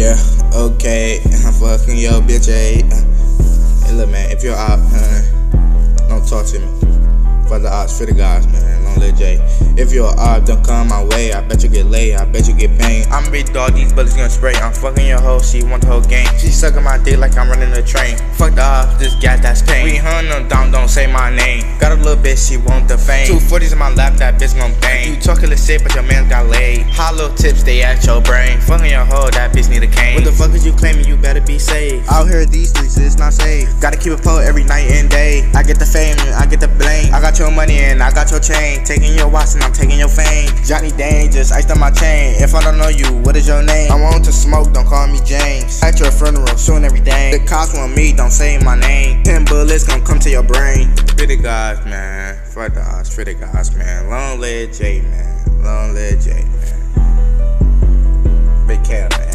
yeah, 0.00 0.16
okay, 0.54 1.20
I'm 1.44 1.52
fucking 1.52 1.98
your 1.98 2.22
bitch, 2.22 2.48
eh? 2.48 2.80
Hey, 3.84 3.92
look, 3.92 4.08
man, 4.08 4.30
if 4.30 4.42
you're 4.42 4.56
out, 4.56 4.78
huh, 4.80 6.08
don't 6.08 6.26
talk 6.26 6.46
to 6.46 6.58
me. 6.58 6.99
For 7.50 7.58
the 7.58 7.68
odds, 7.68 7.98
for 7.98 8.06
the 8.06 8.12
guys, 8.12 8.46
man, 8.46 8.84
long 8.84 8.94
live 9.00 9.18
Jay. 9.18 9.34
If 9.76 9.90
you're 9.90 10.14
out, 10.20 10.46
don't 10.46 10.64
come 10.64 10.86
my 10.86 11.02
way. 11.02 11.32
I 11.32 11.40
bet 11.42 11.64
you 11.64 11.68
get 11.68 11.86
laid, 11.86 12.14
I 12.14 12.24
bet 12.24 12.46
you 12.46 12.54
get 12.54 12.78
pain. 12.78 13.04
I'm 13.10 13.28
big 13.32 13.52
dog, 13.52 13.74
these 13.74 13.92
bullets 13.92 14.14
gonna 14.14 14.30
spray. 14.30 14.54
I'm 14.54 14.72
fucking 14.72 15.04
your 15.04 15.20
hoe, 15.20 15.40
she 15.40 15.64
want 15.64 15.82
the 15.82 15.88
whole 15.88 16.00
game. 16.00 16.28
She 16.38 16.46
sucking 16.46 16.84
my 16.84 16.96
dick 16.98 17.18
like 17.18 17.36
I'm 17.36 17.50
running 17.50 17.72
a 17.72 17.82
train. 17.82 18.16
Fuck 18.38 18.54
the 18.54 18.62
odds, 18.62 19.00
this 19.00 19.16
gas, 19.16 19.42
that's 19.42 19.62
pain. 19.62 19.82
We 19.82 19.96
hunt 19.96 20.28
them 20.28 20.46
down, 20.46 20.70
don't 20.70 20.86
say 20.86 21.10
my 21.10 21.34
name. 21.34 21.64
Got 21.80 21.90
a 21.90 21.96
little 21.96 22.22
bitch, 22.22 22.38
she 22.48 22.56
want 22.56 22.86
the 22.86 22.96
fame. 22.96 23.26
Two 23.26 23.40
forties 23.40 23.72
in 23.72 23.80
my 23.80 23.92
lap, 23.94 24.14
that 24.18 24.38
bitch 24.40 24.56
gon' 24.56 24.78
bang. 24.78 25.16
You 25.16 25.20
talking 25.20 25.50
the 25.50 25.56
shit, 25.56 25.82
but 25.82 25.92
your 25.92 26.04
man 26.04 26.28
got 26.28 26.46
laid. 26.46 26.86
Hollow 26.86 27.34
tips, 27.34 27.64
they 27.64 27.82
at 27.82 28.06
your 28.06 28.22
brain. 28.22 28.60
Fucking 28.60 28.88
your 28.88 29.04
hoe, 29.04 29.28
that 29.30 29.52
bitch 29.52 29.68
need 29.68 29.82
a 29.82 29.88
cane. 29.90 30.09
The 30.30 30.54
is 30.54 30.64
you 30.64 30.72
claiming? 30.72 31.06
You 31.06 31.16
better 31.16 31.40
be 31.40 31.58
safe. 31.58 32.06
Out 32.08 32.28
here, 32.28 32.46
these 32.46 32.70
streets, 32.70 32.96
it's 32.96 33.18
not 33.18 33.34
safe. 33.34 33.68
Gotta 33.80 33.98
keep 33.98 34.12
it 34.14 34.22
pulled 34.22 34.42
every 34.42 34.62
night 34.62 34.86
and 34.86 35.10
day. 35.10 35.42
I 35.54 35.62
get 35.62 35.78
the 35.78 35.84
fame, 35.84 36.14
I 36.38 36.46
get 36.46 36.60
the 36.60 36.68
blame. 36.68 37.12
I 37.12 37.20
got 37.20 37.38
your 37.38 37.50
money 37.50 37.80
and 37.80 38.00
I 38.00 38.14
got 38.14 38.30
your 38.30 38.38
chain. 38.38 38.84
Taking 38.84 39.14
your 39.18 39.28
watch 39.28 39.54
and 39.54 39.62
I'm 39.62 39.72
taking 39.72 39.98
your 39.98 40.08
fame. 40.08 40.48
Johnny 40.64 40.92
Dang 40.94 41.30
just 41.30 41.52
iced 41.52 41.70
on 41.70 41.80
my 41.80 41.90
chain. 41.90 42.40
If 42.40 42.54
I 42.54 42.62
don't 42.62 42.78
know 42.78 42.88
you, 42.88 43.10
what 43.26 43.36
is 43.36 43.48
your 43.48 43.62
name? 43.62 43.90
I 43.90 44.00
want 44.00 44.24
to 44.24 44.32
smoke, 44.32 44.72
don't 44.72 44.86
call 44.86 45.08
me 45.08 45.18
James. 45.26 45.82
At 45.82 45.98
your 45.98 46.12
funeral, 46.12 46.56
showing 46.56 46.84
everything. 46.84 47.32
The 47.34 47.44
cops 47.44 47.74
want 47.74 47.96
me, 47.96 48.12
don't 48.12 48.30
say 48.30 48.56
my 48.62 48.78
name. 48.78 49.24
Ten 49.24 49.44
bullets 49.44 49.84
gon' 49.84 50.04
come 50.04 50.20
to 50.20 50.30
your 50.30 50.44
brain. 50.44 50.94
Pretty 51.18 51.36
guys, 51.36 51.84
man. 51.84 52.38
Fuck 52.46 52.74
the 52.74 52.82
odds, 52.82 53.14
the 53.14 53.34
guys, 53.34 53.74
man. 53.74 54.08
Long 54.08 54.38
live 54.38 54.72
J, 54.72 55.02
man. 55.02 55.62
Long 55.62 55.92
live 55.92 56.20
J, 56.22 56.44
man. 56.44 56.76
Big 58.66 58.84
cat, 58.84 59.10
man. 59.18 59.29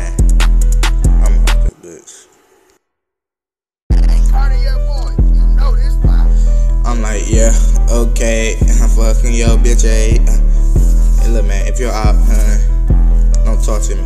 I'm 7.15 7.21
yeah, 7.31 7.55
okay, 7.89 8.57
I'm 8.59 8.89
fucking 8.89 9.31
your 9.31 9.55
bitch, 9.63 9.85
eh? 9.87 10.19
Hey, 11.23 11.31
look, 11.31 11.45
man, 11.45 11.65
if 11.65 11.79
you're 11.79 11.89
out, 11.89 12.13
huh, 12.13 13.45
don't 13.45 13.63
talk 13.63 13.83
to 13.83 13.95
me. 13.95 14.03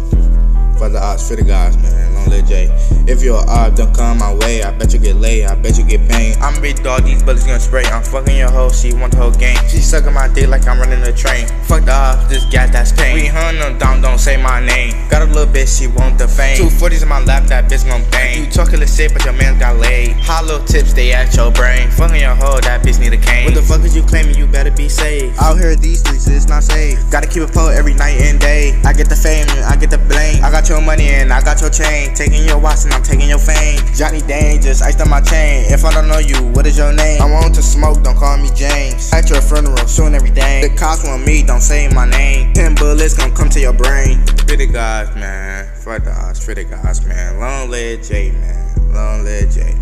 For 0.77 0.89
the 0.89 0.99
odds, 1.01 1.27
for 1.27 1.35
the 1.35 1.41
guys, 1.41 1.75
man, 1.77 2.13
long 2.13 2.29
live 2.29 2.47
Jay. 2.47 2.69
If 3.07 3.23
you're 3.23 3.41
out, 3.49 3.75
don't 3.75 3.93
come 3.95 4.19
my 4.19 4.35
way. 4.35 4.61
I 4.61 4.71
bet 4.77 4.93
you 4.93 4.99
get 4.99 5.15
laid, 5.15 5.45
I 5.45 5.55
bet 5.55 5.79
you 5.79 5.85
get 5.85 6.07
pain. 6.07 6.35
I'm 6.39 6.61
big 6.61 6.83
dog, 6.83 7.03
these 7.03 7.23
bullets 7.23 7.45
gonna 7.45 7.59
spray. 7.59 7.83
I'm 7.85 8.03
fucking 8.03 8.37
your 8.37 8.51
hoe, 8.51 8.69
she 8.69 8.93
want 8.93 9.13
the 9.13 9.17
whole 9.17 9.31
game. 9.31 9.57
She 9.67 9.79
sucking 9.79 10.13
my 10.13 10.27
dick 10.27 10.47
like 10.47 10.67
I'm 10.67 10.79
running 10.79 11.01
a 11.01 11.11
train. 11.11 11.47
Fuck 11.63 11.85
the 11.85 11.91
odds, 11.91 12.29
this 12.29 12.45
gas, 12.45 12.71
that's 12.71 12.91
pain. 12.91 13.15
We 13.15 13.25
hunt 13.25 13.57
them 13.57 13.79
down, 13.79 14.01
don't 14.01 14.19
say 14.19 14.37
my 14.37 14.63
name. 14.63 14.93
Got 15.09 15.23
a 15.23 15.25
little 15.25 15.38
bitch, 15.59 15.79
she 15.79 15.87
want 15.87 16.17
the 16.17 16.27
fame. 16.27 16.57
Two 16.57 16.69
forties 16.69 17.03
in 17.03 17.09
my 17.09 17.19
lap, 17.23 17.43
that 17.47 17.69
bitch 17.69 17.85
gon' 17.87 18.03
bang. 18.11 18.45
You 18.45 18.51
talking 18.51 18.79
the 18.79 18.87
shit, 18.87 19.13
but 19.13 19.23
your 19.25 19.33
man 19.33 19.59
got 19.59 19.77
laid. 19.77 20.15
Hollow 20.17 20.63
tips, 20.65 20.93
they 20.93 21.11
at 21.11 21.35
your 21.35 21.51
brain. 21.51 21.89
Fucking 21.91 22.19
your 22.19 22.35
hoe, 22.35 22.59
that 22.61 22.81
bitch 22.83 22.99
need 22.99 23.13
a 23.13 23.17
cane. 23.17 23.53
What 23.79 23.83
the 23.83 23.91
fuck 23.91 23.95
is 23.95 23.95
you 23.95 24.03
claiming? 24.03 24.35
You 24.35 24.45
better 24.45 24.71
be 24.71 24.89
safe. 24.89 25.31
Out 25.39 25.55
here, 25.57 25.73
these 25.73 25.99
streets, 26.01 26.27
it's 26.27 26.47
not 26.49 26.63
safe. 26.63 26.99
Gotta 27.09 27.27
keep 27.27 27.43
it 27.43 27.53
pulled 27.53 27.71
every 27.71 27.93
night 27.93 28.19
and 28.19 28.37
day. 28.37 28.75
I 28.83 28.91
get 28.91 29.07
the 29.07 29.15
fame, 29.15 29.47
I 29.63 29.77
get 29.77 29.89
the 29.89 29.97
blame. 29.97 30.43
I 30.43 30.51
got 30.51 30.67
your 30.67 30.81
money 30.81 31.07
and 31.07 31.31
I 31.31 31.39
got 31.41 31.61
your 31.61 31.69
chain. 31.69 32.13
Taking 32.13 32.43
your 32.43 32.59
watch 32.59 32.83
and 32.83 32.93
I'm 32.93 33.03
taking 33.03 33.29
your 33.29 33.39
fame. 33.39 33.79
Johnny 33.95 34.19
Dang 34.19 34.59
just 34.59 34.83
iced 34.83 34.99
on 34.99 35.09
my 35.09 35.21
chain. 35.21 35.71
If 35.71 35.85
I 35.85 35.93
don't 35.93 36.09
know 36.09 36.19
you, 36.19 36.35
what 36.51 36.67
is 36.67 36.77
your 36.77 36.91
name? 36.91 37.21
I 37.21 37.31
want 37.31 37.55
to 37.55 37.63
smoke, 37.63 38.03
don't 38.03 38.17
call 38.17 38.37
me 38.37 38.49
James. 38.53 39.13
At 39.13 39.29
your 39.29 39.39
funeral, 39.39 39.87
showing 39.87 40.13
everything. 40.13 40.59
The 40.61 40.75
cops 40.75 41.05
want 41.05 41.25
me, 41.25 41.43
don't 41.43 41.61
say 41.61 41.87
my 41.87 42.03
name. 42.03 42.51
Ten 42.51 42.75
bullets 42.75 43.15
gon' 43.15 43.33
come 43.33 43.47
to 43.49 43.61
your 43.61 43.73
brain. 43.73 44.19
Pretty 44.43 44.67
guys, 44.67 45.15
man. 45.15 45.71
Fuck 45.75 46.03
the 46.03 46.11
odds, 46.11 46.43
pretty 46.43 46.65
guys, 46.65 47.05
man. 47.05 47.39
Long 47.39 47.69
live 47.69 48.03
J, 48.03 48.31
man. 48.31 48.91
Long 48.91 49.23
live 49.23 49.49
J. 49.49 49.79